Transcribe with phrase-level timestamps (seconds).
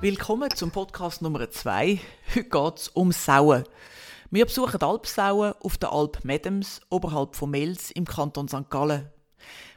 [0.00, 1.98] Willkommen zum Podcast Nummer 2.
[2.28, 3.64] Heute geht es um Sauen.
[4.30, 8.70] Wir besuchen Alpsauen auf der Alp Medems oberhalb von Mels im Kanton St.
[8.70, 9.10] Gallen.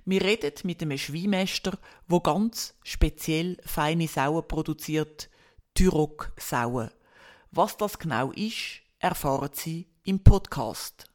[0.05, 1.75] Wir reden mit einem Schweinmeister,
[2.07, 5.27] wo ganz speziell feine Sauen produziert,
[5.73, 6.91] Tyrok-Sauen.
[7.49, 11.09] Was das genau ist, erfahren Sie im Podcast.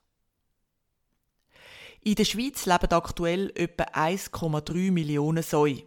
[2.00, 5.84] In der Schweiz leben aktuell etwa 1,3 Millionen Säue.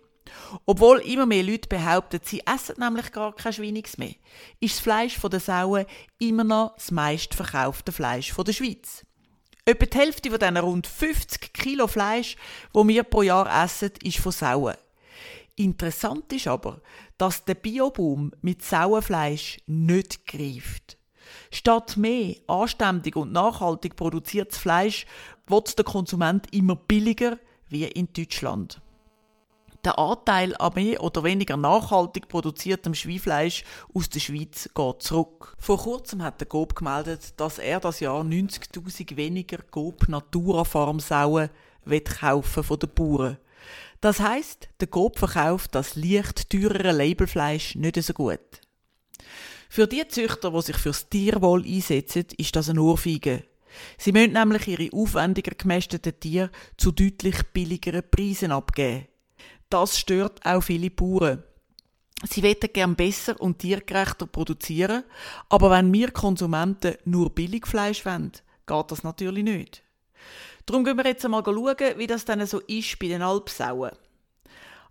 [0.65, 4.15] Obwohl immer mehr Leute behaupten, sie essen nämlich gar kein Schweiniges mehr,
[4.59, 5.85] ist das Fleisch der Sauen
[6.17, 9.05] immer noch das meistverkaufte Fleisch der Schweiz.
[9.65, 12.37] Etwa die Hälfte von diesen rund 50 Kilo Fleisch,
[12.73, 14.75] wo wir pro Jahr essen, ist von Sauen.
[15.55, 16.81] Interessant ist aber,
[17.17, 20.97] dass der Bioboom mit Sauenfleisch nicht greift.
[21.51, 25.05] Statt mehr anständig und nachhaltig produziertes Fleisch
[25.47, 27.37] wird der Konsument immer billiger
[27.67, 28.81] wie in Deutschland.
[29.85, 35.55] Der Anteil an mehr oder weniger nachhaltig produziertem Schweinfleisch aus der Schweiz geht zurück.
[35.57, 40.99] Vor kurzem hat der Gob gemeldet, dass er das Jahr 90.000 weniger Gob Natura Farm
[40.99, 41.49] Sauen
[42.19, 43.37] kaufen von den Bauern.
[44.01, 48.39] Das heißt, der Gob verkauft das leicht teurere Labelfleisch nicht so gut.
[49.69, 53.45] Für die Züchter, die sich fürs Tierwohl einsetzen, ist das eine Ohrfeige.
[53.97, 59.07] Sie müssen nämlich ihre aufwendiger gemästeten Tiere zu deutlich billigeren Preisen abgeben.
[59.69, 61.43] Das stört auch viele Bauern.
[62.27, 65.03] Sie wollen gern besser und tiergerechter produzieren,
[65.47, 68.31] aber wenn wir Konsumenten nur Billigfleisch wollen,
[68.65, 69.83] geht das natürlich nicht.
[70.65, 73.91] Darum gehen wir jetzt einmal schauen, wie das dann so ist bei den Alpsauen.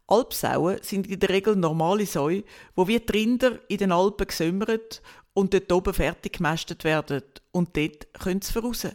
[0.07, 5.03] Alpsauen sind in der Regel normale Säue, wo wie die Rinder in den Alpen gesümmert
[5.35, 8.87] und dort oben fertig gemästet werden und dort können sie voraus.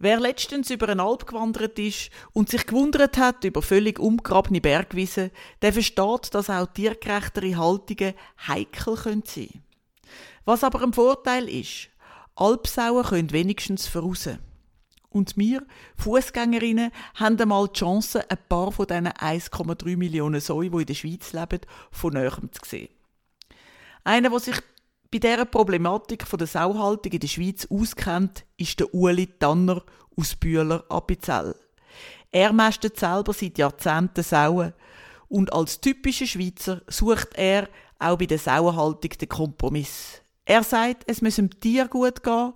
[0.00, 5.32] Wer letztens über eine Alp gewandert ist und sich gewundert hat über völlig umgrabene Bergwiesen,
[5.60, 8.14] der versteht, dass auch tiergerechtere Haltungen
[8.46, 9.62] heikel sein können
[10.44, 11.88] Was aber ein Vorteil ist,
[12.36, 14.28] Alpsauen können wenigstens voraus.
[15.10, 15.66] Und wir,
[15.96, 20.94] Fußgängerinnen, haben einmal die Chance, ein paar von diesen 1,3 Millionen Säuen, die in der
[20.94, 21.60] Schweiz leben,
[21.90, 22.88] von näherem zu sehen.
[24.04, 24.56] Einer, der sich
[25.10, 29.82] bei dieser Problematik der Sauhaltung in der Schweiz auskennt, ist der Uli Tanner
[30.16, 31.54] aus Bühler Appenzell.
[32.30, 34.74] Er mästet selber seit Jahrzehnten Sauen
[35.28, 40.20] und als typischer Schweizer sucht er auch bei der Sauenhaltung den Kompromiss.
[40.44, 42.52] Er sagt, es muss dem Tier gut gehen,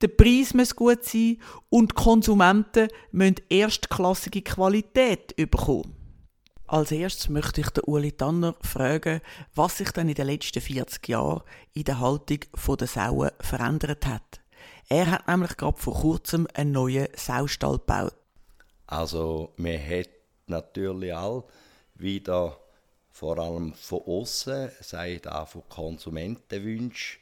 [0.00, 1.38] der Preis muss gut sein
[1.70, 6.01] und die Konsumenten müssen erstklassige Qualität bekommen.
[6.72, 9.20] Als erstes möchte ich den Uli Tanner fragen,
[9.54, 11.42] was sich denn in den letzten 40 Jahren
[11.74, 12.38] in der Haltung
[12.78, 14.40] der Sauen verändert hat.
[14.88, 18.16] Er hat nämlich gerade vor kurzem einen neuen Saustall gebaut.
[18.86, 20.08] Also, man hat
[20.46, 21.44] natürlich all
[21.96, 22.58] wieder
[23.10, 27.20] vor allem von außen, sei auch von Konsumentenwünschen,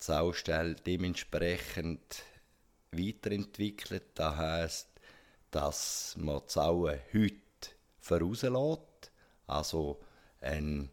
[0.00, 2.22] die Saustelle dementsprechend
[2.90, 4.04] weiterentwickelt.
[4.14, 4.88] Das heisst,
[5.50, 7.47] dass man die Sauen heute
[8.08, 9.10] vorauslässt.
[9.46, 10.00] Also
[10.40, 10.90] ein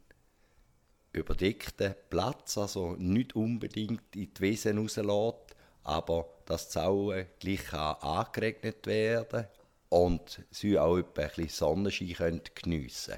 [1.12, 8.86] überdeckten Platz, also nicht unbedingt in die Wiesen rauslässt, aber dass die Zaun gleich angeregnet
[8.86, 9.48] werden
[9.90, 13.16] und sie auch ein Sonnenschein geniessen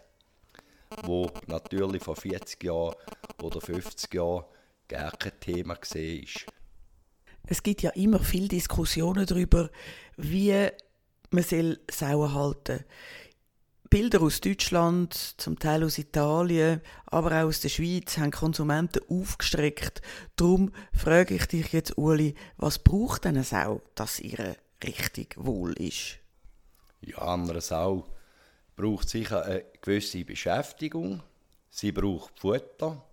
[0.89, 1.07] können.
[1.07, 2.95] Wo natürlich vor 40 Jahren
[3.41, 4.45] oder 50 Jahren
[4.87, 6.53] gar kein Thema war.
[7.49, 9.69] Es gibt ja immer viele Diskussionen darüber,
[10.17, 10.69] wie
[11.31, 12.85] man Sauen halten soll.
[13.89, 20.01] Bilder aus Deutschland, zum Teil aus Italien, aber auch aus der Schweiz haben Konsumenten aufgestreckt.
[20.35, 26.19] Darum frage ich dich jetzt, Uli, was braucht eine Sau, dass ihre richtig wohl ist?
[27.01, 28.05] Ja, eine Sau
[28.75, 31.23] braucht sicher eine gewisse Beschäftigung.
[31.69, 33.03] Sie braucht Futter.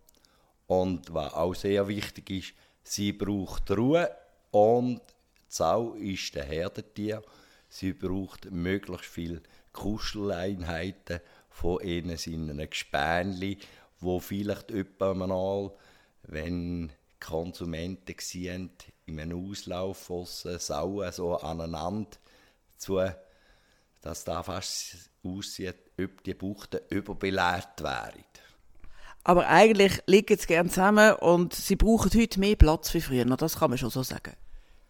[0.66, 4.10] Und was auch sehr wichtig ist, sie braucht Ruhe.
[4.50, 7.22] Und die Sau ist der Herdentier.
[7.68, 9.42] Sie braucht möglichst viel
[9.74, 11.20] Kuscheleinheiten
[11.50, 13.58] von ihnen sind ein Gespänli,
[14.00, 15.70] wo vielleicht mal,
[16.22, 16.90] wenn
[17.20, 18.70] Konsumenten sehen,
[19.06, 22.16] in einem Auslauf Sauen so aneinander
[22.78, 23.00] zu,
[24.00, 28.24] dass da fast aussieht, ob die Buchten überbeleert wären.
[29.22, 33.58] Aber eigentlich liegen sie gerne zusammen und sie brauchen heute mehr Platz wie früher, das
[33.58, 34.34] kann man schon so sagen.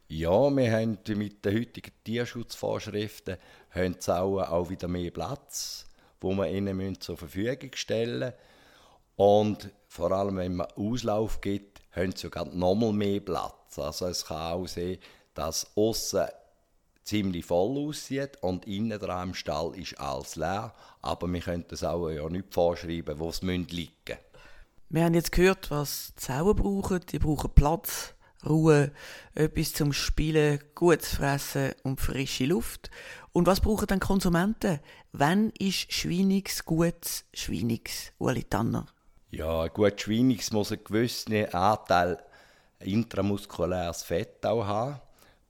[0.06, 3.38] Ja, wir haben mit den heutigen Tierschutzvorschriften
[3.70, 5.86] haben Sauen auch wieder mehr Platz,
[6.20, 8.34] wo wir ihnen zur Verfügung stellen müssen.
[9.16, 13.78] Und vor allem, wenn man Auslauf gibt, haben sie sogar nochmal mehr Platz.
[13.78, 14.98] Also es kann auch sein,
[15.34, 16.26] dass außen
[17.04, 20.74] ziemlich voll aussieht und innen dran im Stall ist alles leer.
[21.00, 24.18] Aber wir können das auch ja nicht vorschreiben, wo es liegen müssen.
[24.88, 27.00] Wir haben jetzt gehört, was die Sauen brauchen.
[27.10, 28.13] Die brauchen Platz,
[28.46, 28.92] Ruhe,
[29.34, 32.90] etwas zum Spielen, gutes Fressen und frische Luft.
[33.32, 34.80] Und was brauchen dann Konsumenten?
[35.12, 38.86] Wann ist Schweinix gutes Schweinix, Uli Tanner?
[39.30, 42.18] Ja, gut Schweinix muss einen gewissen Anteil
[42.80, 45.00] intramuskuläres Fett auch haben.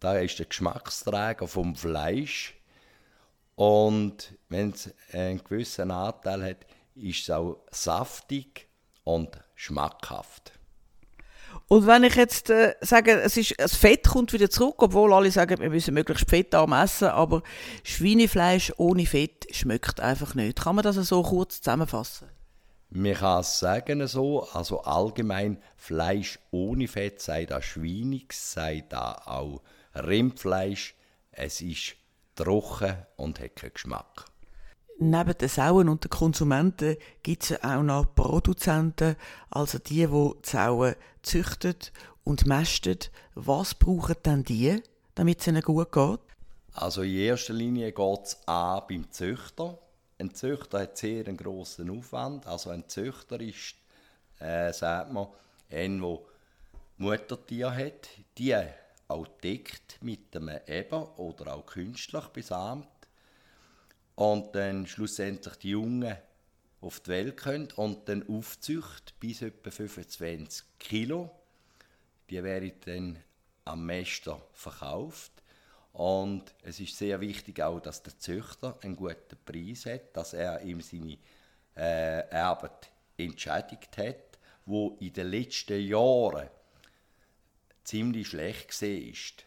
[0.00, 2.54] Da ist der Geschmacksträger vom Fleisch.
[3.56, 8.68] Und wenn es einen gewissen Anteil hat, ist es auch saftig
[9.04, 10.52] und schmackhaft.
[11.68, 15.30] Und wenn ich jetzt äh, sage, es ist, das Fett kommt wieder zurück, obwohl alle
[15.30, 17.42] sagen, wir müssen möglichst fettarm essen, aber
[17.82, 20.60] Schweinefleisch ohne Fett schmeckt einfach nicht.
[20.60, 22.28] Kann man das so kurz zusammenfassen?
[22.90, 29.20] Man kann es sagen so, also allgemein Fleisch ohne Fett, sei das Schweinig, sei da
[29.24, 29.62] auch
[29.94, 30.94] Rindfleisch,
[31.32, 31.96] es ist
[32.36, 34.26] trocken und hat keinen Geschmack.
[34.98, 39.16] Neben den Sauen und den Konsumenten gibt es auch noch Produzenten,
[39.50, 41.74] also die, die Sauen züchten
[42.22, 42.98] und mästen.
[43.34, 44.80] Was brauchen denn die,
[45.14, 46.20] damit es ihnen gut geht?
[46.74, 49.78] Also in erster Linie geht es beim Züchter.
[50.18, 52.46] Ein Züchter hat sehr einen grossen Aufwand.
[52.46, 53.74] Also ein Züchter ist,
[54.38, 55.26] äh, sagt man,
[55.70, 56.18] ein, der
[56.98, 58.08] Muttertier hat,
[58.38, 58.56] die
[59.08, 62.86] auch deckt mit einem Eber oder auch künstlich besamt
[64.16, 66.16] und dann schlussendlich die Jungen
[66.80, 71.30] auf die Welt kommen und dann aufzücht bis etwa 25 Kilo.
[72.30, 73.18] Die werden dann
[73.64, 75.32] am Meister verkauft.
[75.92, 80.60] Und es ist sehr wichtig auch, dass der Züchter einen guten Preis hat, dass er
[80.62, 81.18] ihm seine
[81.76, 86.48] äh, Arbeit entschädigt hat, wo in den letzten Jahren
[87.84, 89.44] ziemlich schlecht ist.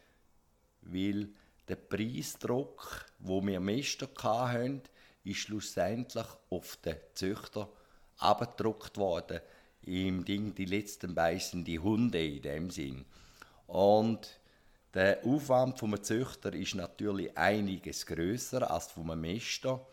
[0.82, 1.30] Weil
[1.68, 4.82] der Preisdruck, wo wir Meister hatten,
[5.24, 7.70] ist schlussendlich auf den Züchter
[8.18, 9.42] abgedruckt worden.
[9.82, 13.06] Im Ding die letzten beißen die Hunde in dem Sinn.
[13.68, 14.40] Und
[14.94, 19.86] der Aufwand vom Züchter ist natürlich einiges größer als vom Meister.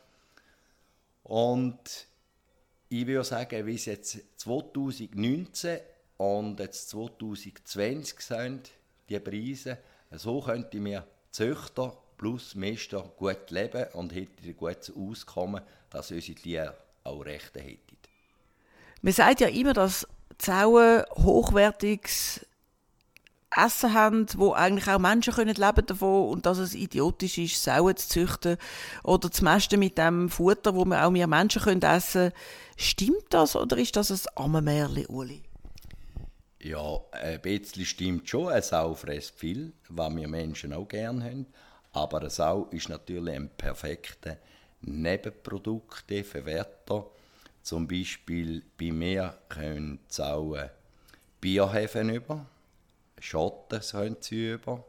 [1.24, 2.06] Und
[2.88, 5.80] ich würde sagen, wie es jetzt 2019
[6.16, 8.70] und jetzt 2020 sind,
[9.08, 9.78] die Preise,
[10.12, 16.38] so könnte mir Züchter plus Meister gut leben und hätten ein gutes Auskommen, dass unsere
[16.38, 17.96] Tiere auch Rechte hätten.
[19.02, 20.06] Man sagt ja immer, dass
[20.38, 22.46] Zauen hochwertiges
[23.50, 27.96] Essen haben, wo eigentlich auch Menschen können leben davon und dass es idiotisch ist, Sauen
[27.96, 28.56] zu züchten
[29.02, 32.32] oder zu mästen mit dem Futter, wo wir auch mehr Menschen können essen können.
[32.76, 35.42] Stimmt das oder ist das ein Ammermärchen, Uli?
[36.64, 38.48] Ja, ein bisschen stimmt schon.
[38.48, 41.44] Eine Sau frisst viel, was wir Menschen auch gerne haben.
[41.92, 44.38] Aber eine Sau ist natürlich ein perfekter
[44.80, 47.04] Nebenprodukteverwerter.
[47.62, 50.70] Zum Beispiel bei mir können Sauen
[51.38, 52.46] Bierhefen über,
[53.20, 54.82] Schotten können sie über.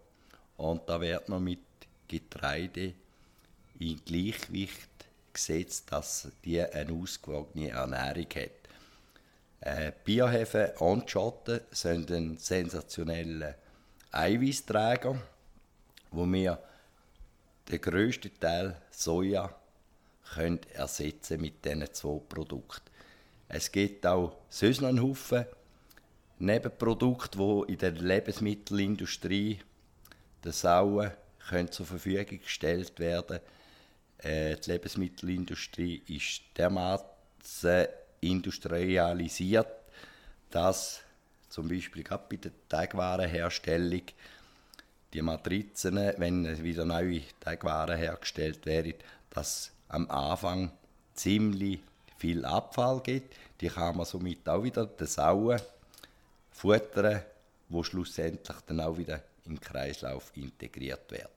[0.56, 1.60] Und da wird noch mit
[2.07, 2.94] Getreide
[3.80, 4.88] in Gleichgewicht
[5.33, 8.64] gesetzt, dass die eine ausgewogene Ernährung hat.
[9.65, 13.56] Äh, Biohefe und Schotten sind ein sensationeller
[14.12, 15.19] Eiweißträger,
[16.12, 16.59] wo wir
[17.67, 19.50] den grössten Teil Soja
[20.35, 22.92] können ersetzen mit diesen zwei Produkten.
[23.47, 25.45] Es gibt auch sonst noch einen Haufen
[26.37, 29.61] Nebenprodukte, die in der Lebensmittelindustrie
[30.44, 31.09] der Sauen
[31.49, 33.40] können zur Verfügung gestellt werden.
[34.19, 37.87] Äh, die Lebensmittelindustrie ist dermaßen
[38.29, 39.67] industrialisiert,
[40.49, 41.01] dass
[41.49, 44.01] zum Beispiel gerade bei der Teigwarenherstellung
[45.13, 48.95] die Matrizen, wenn wieder neue Teigwaren hergestellt werden,
[49.29, 50.71] dass am Anfang
[51.13, 51.79] ziemlich
[52.17, 53.35] viel Abfall gibt.
[53.61, 55.61] Die kann man somit auch wieder den Sauen
[56.51, 57.21] futtern,
[57.69, 61.29] wo schlussendlich dann auch wieder im Kreislauf integriert wird.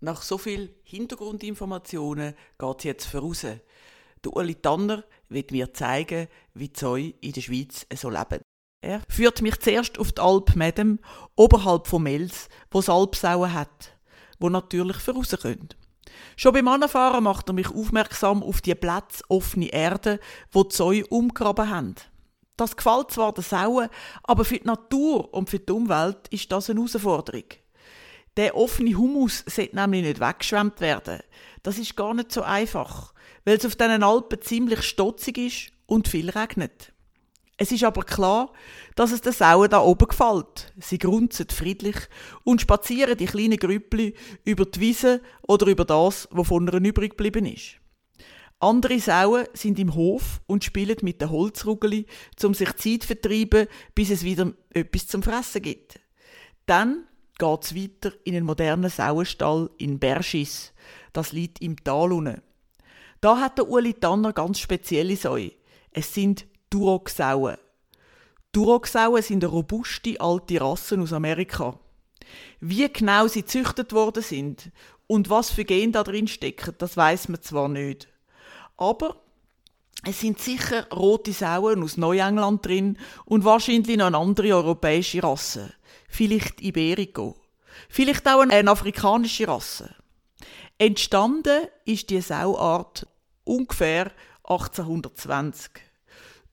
[0.00, 3.46] Nach so viel Hintergrundinformationen geht es jetzt voraus.
[4.24, 8.40] Der Uli Tanner wird mir zeigen, wie die Zäune in der Schweiz so leben.
[8.80, 10.98] Er führt mich zuerst auf die Alp Medem,
[11.36, 13.96] oberhalb von Mels, wo es Alpsauen hat,
[14.38, 15.68] wo natürlich voraus können.
[16.36, 20.20] Schon beim Anfahren macht er mich aufmerksam auf die Plätze offene Erde,
[20.52, 21.94] wo die Zäune umgraben haben.
[22.56, 23.88] Das gefällt zwar den Sauen,
[24.22, 27.44] aber für die Natur und für die Umwelt ist das eine Herausforderung.
[28.36, 31.20] Der offene Humus sollte nämlich nicht weggeschwemmt werden.
[31.62, 33.13] Das ist gar nicht so einfach
[33.44, 36.92] weil es auf diesen Alpen ziemlich stotzig ist und viel regnet.
[37.56, 38.52] Es ist aber klar,
[38.96, 40.72] dass es den Sauen da oben gefällt.
[40.80, 41.96] Sie grunzen friedlich
[42.42, 47.10] und spazieren die kleinen Grüppli über die Wiese oder über das, was von ihnen übrig
[47.10, 47.76] geblieben ist.
[48.58, 52.06] Andere Sauen sind im Hof und spielen mit den Holzrugeli,
[52.42, 56.00] um sich Zeit zu vertreiben, bis es wieder etwas zum Fressen gibt.
[56.66, 57.06] Dann
[57.38, 60.72] geht's weiter in einen modernen Sauenstall in Berschis.
[61.12, 62.40] Das liegt im Tal unten.
[63.24, 65.52] Da hat der Uli Tanner ganz spezielle Säue.
[65.92, 67.56] Es sind Duroc-Sauen.
[68.52, 71.80] Duroc-Sauen sind robuste alte Rasse aus Amerika.
[72.60, 74.70] Wie genau sie züchtet worden sind
[75.06, 78.08] und was für Gen da drin stecken, das weiß man zwar nicht.
[78.76, 79.16] Aber
[80.06, 85.72] es sind sicher rote Sauen aus Neuengland drin und wahrscheinlich noch eine andere europäische Rasse.
[86.10, 87.36] Vielleicht Iberico.
[87.88, 89.94] Vielleicht auch eine afrikanische Rasse.
[90.76, 93.06] Entstanden ist die Sauart
[93.44, 94.10] ungefähr
[94.44, 95.70] 1820.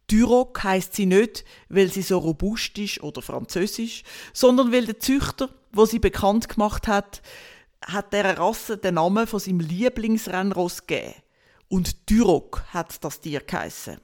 [0.07, 5.49] Duroc heisst sie nicht, weil sie so robust ist oder französisch, sondern weil der Züchter,
[5.71, 7.21] wo sie bekannt gemacht hat,
[7.85, 11.15] hat der Rasse den Namen von seinem Lieblingsrennross gegeben.
[11.69, 13.97] Und Duroc hat das Tier geheissen.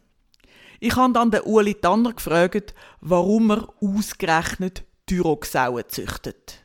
[0.80, 6.64] Ich habe dann den Uli Tanner gefragt, warum er ausgerechnet Duroc-Sauen züchtet.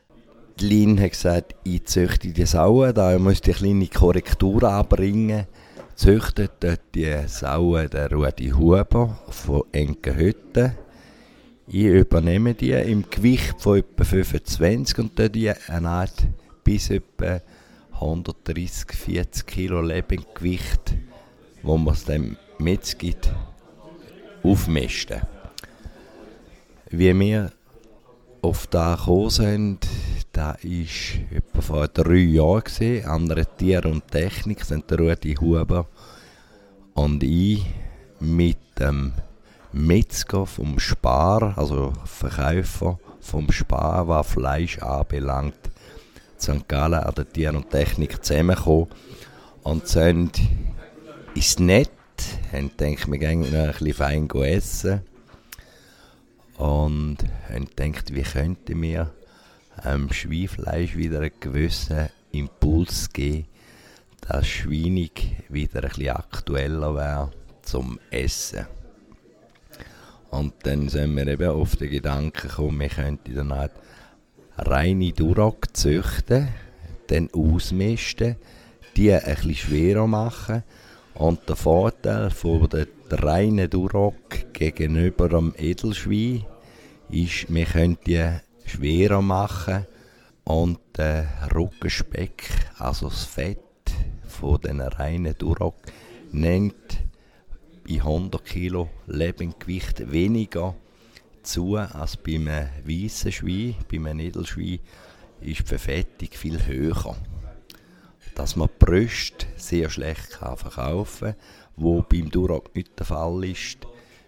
[0.59, 5.47] Die Lin hat gesagt, ich züchte die Sauen, da müsste ich eine kleine Korrektur anbringen.
[5.95, 10.71] Züchtet dort die Sauen der Rudi Huber von Enkenhütten.
[11.67, 16.27] Ich übernehme die im Gewicht von etwa 25 und die eine Art
[16.63, 17.41] bis etwa
[17.93, 20.95] 130, 40 Kilo Lebendgewicht,
[21.61, 23.31] wo man es dem mitgibt,
[24.41, 25.21] aufmisten.
[26.89, 27.51] Wie wir
[28.41, 29.87] auf da gekommen sind,
[30.33, 33.05] da ist etwa vor drei Jahren gesehen.
[33.05, 35.87] Andere Tiere und Technik sind der Rudi Huber
[36.95, 37.63] und ich
[38.19, 39.13] mit dem
[39.71, 45.71] Metzger vom Spar, also Verkäufer vom Spar, was Fleisch anbelangt,
[46.39, 46.67] St.
[46.67, 48.87] Gallen an der Tier und Technik zusammengekommen
[49.61, 50.41] und sind
[51.35, 51.89] ist nett,
[52.51, 55.01] haben gedacht, wir gehen noch ein bisschen fein essen
[56.57, 57.17] und
[57.49, 59.11] haben gedacht, wie könnten wir
[59.85, 63.45] ähm, Schweinfleisch wieder einen gewissen Impuls geben,
[64.21, 68.65] dass Schweinig wieder ein bisschen aktueller wäre zum Essen.
[70.29, 73.71] Und dann sind wir eben auf den Gedanken gekommen, wir könnten dann halt
[74.57, 76.47] reine Duroc züchten,
[77.07, 78.35] dann ausmisten,
[78.95, 80.63] die ein bisschen schwerer machen.
[81.13, 86.45] Und der Vorteil von der reinen Duroc gegenüber dem Edelschwein
[87.09, 88.27] ist, wir können die
[88.65, 89.85] schwerer machen
[90.43, 93.59] und der Rückenspeck, also das Fett
[94.27, 95.75] von den reinen Duroc,
[96.31, 97.03] nimmt
[97.87, 100.75] bei 100 Kilo Lebendgewicht weniger
[101.43, 104.79] zu als bei einem weißen Schwein, bei einem Edelschwein
[105.41, 107.15] ist die Verfettung viel höher.
[108.35, 111.35] Dass man die Brüste sehr schlecht kann verkaufen kann,
[111.75, 113.79] wo beim Duroc nicht der Fall ist.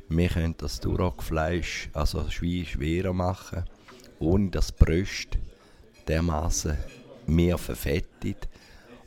[0.10, 3.65] Wir können das Duroc-Fleisch, also Schwein, schwerer machen,
[4.20, 5.38] ohne dass die Brüste
[6.08, 6.78] dermaßen
[7.28, 8.48] mehr verfettet.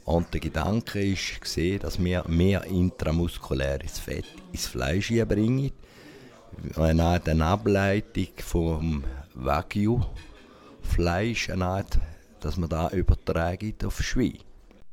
[0.04, 1.00] Und der Gedanke
[1.40, 5.72] gesehen, dass wir mehr intramuskuläres Fett ins Fleisch bringen
[6.76, 11.50] eine eine Ableitung vom Wagyu-Fleisch,
[12.40, 14.38] dass man da übertragen auf Schwein.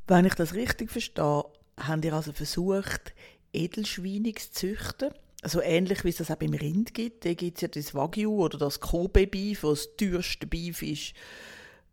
[0.08, 1.44] Wenn ich das richtig verstehe,
[1.80, 3.16] haben ihr also versucht,
[3.54, 5.10] Edelschweine zu züchten?
[5.46, 7.24] Also ähnlich wie es das auch beim Rind gibt.
[7.24, 11.14] Da gibt es ja das Wagyu oder das Kobe-Beef, das teuerste Beef ist,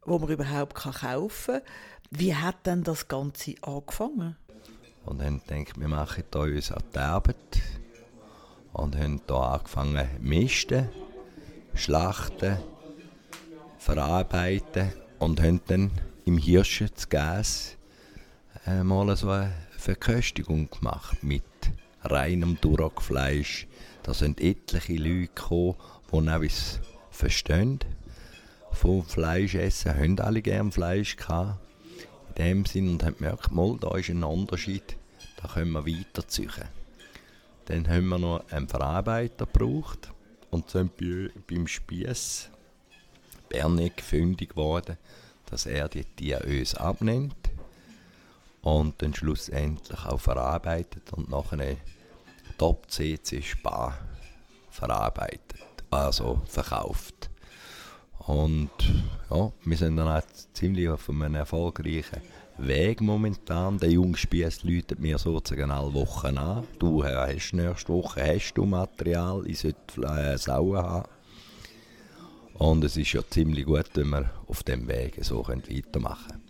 [0.06, 1.62] wo man überhaupt kaufen kann.
[2.10, 4.36] Wie hat denn das Ganze angefangen?
[5.04, 7.36] Und dann denke ich, wir machen hier uns an die Arbeit
[8.72, 10.88] und haben hier angefangen misten,
[11.74, 12.56] schlachten,
[13.76, 15.90] verarbeiten und haben dann
[16.24, 17.76] im Hirschen das Gas
[18.66, 21.42] äh, mal so eine Verköstigung gemacht mit
[22.02, 23.66] reinem Duroc-Fleisch.
[24.02, 25.76] Da sind etliche Leute gekommen,
[26.12, 26.80] die etwas
[27.10, 27.80] verstehen
[28.72, 31.60] vom Fleischessen, haben alle gerne Fleisch gehabt.
[32.28, 34.96] In dem Sinn und haben gemerkt, mal, da ist ein Unterschied,
[35.36, 36.50] da können wir weiterziehen.
[37.66, 40.10] Dann haben wir noch einen Verarbeiter gebraucht
[40.50, 42.48] und sind bei, beim Spieß
[43.48, 44.96] Bernig fündig geworden,
[45.46, 47.41] dass er die Tiere uns abnimmt
[48.62, 51.76] und dann schlussendlich auch verarbeitet und nachher
[52.58, 53.98] Top CC Spa
[54.70, 57.30] verarbeitet, also verkauft.
[58.26, 58.70] Und
[59.30, 62.22] ja, wir sind dann auch ziemlich auf einem erfolgreichen
[62.58, 63.78] Weg momentan.
[63.78, 66.64] Der Jungspieß läutet mir sozusagen alle Wochen an.
[66.78, 71.08] Du hast nächste Woche hast du Material, ich sollte äh, Sauen haben.
[72.54, 76.41] Und es ist ja ziemlich gut, wenn wir auf dem Weg so weitermachen können.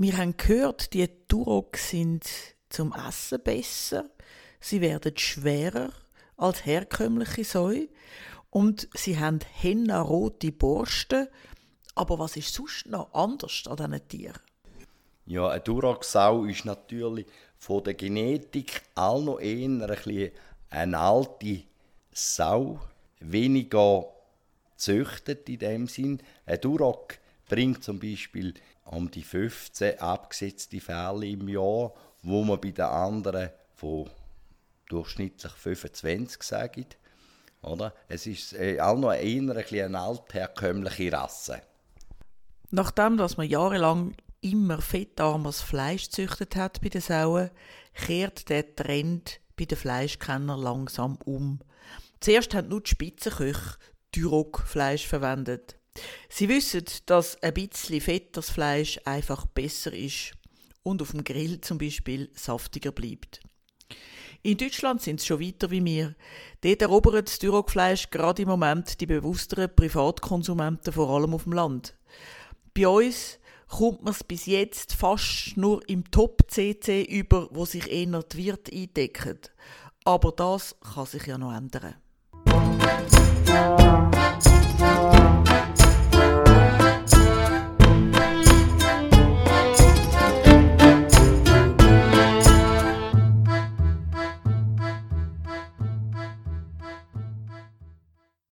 [0.00, 2.22] Wir haben gehört, die Turok sind
[2.68, 4.08] zum Essen besser,
[4.60, 5.90] sie werden schwerer
[6.36, 7.88] als herkömmliche Säue
[8.48, 9.40] und sie haben
[9.90, 11.26] rote Borsten.
[11.96, 14.40] Aber was ist sonst noch anders an diesen Tieren?
[15.26, 17.26] Ja, eine Duraxau ist natürlich
[17.56, 20.30] von der Genetik all noch eher ein
[20.70, 21.64] eine alte
[22.12, 22.78] Sau,
[23.18, 24.04] weniger
[24.76, 26.22] züchtet in dem Sinn.
[26.46, 28.54] Ein Duroc bringt zum Beispiel
[28.90, 31.92] um die 15 abgesetzte Fälle im Jahr,
[32.22, 34.08] wo man bei den anderen von
[34.88, 36.96] durchschnittlich 25 sagt.
[37.62, 37.92] Oder?
[38.08, 41.60] Es ist äh, auch noch eher ein eine altherkömmliche Rasse.
[42.70, 47.50] Nachdem dass man jahrelang immer fettarmes Fleisch gezüchtet hat bei den Sauen,
[47.94, 51.60] kehrt der Trend bei den Fleischkennern langsam um.
[52.20, 53.78] Zuerst haben nur die Spitzenköche
[54.14, 55.77] Duroc-Fleisch verwendet.
[56.28, 60.32] Sie wissen, dass ein bisschen fettes Fleisch einfach besser ist
[60.82, 63.40] und auf dem Grill zum Beispiel saftiger bleibt.
[64.42, 66.14] In Deutschland sind sie schon weiter wie wir.
[66.60, 71.94] Dort erobert das Duroc-Fleisch gerade im Moment die bewussteren Privatkonsumenten, vor allem auf dem Land.
[72.72, 78.22] Bei uns kommt man es bis jetzt fast nur im Top-CC über, wo sich eher
[78.22, 79.38] die Wirte eindecken.
[80.04, 81.96] Aber das kann sich ja noch ändern.